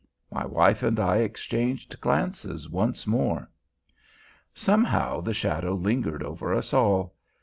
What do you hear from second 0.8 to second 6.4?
and I exchanged glances once more. Somehow, the shadow lingered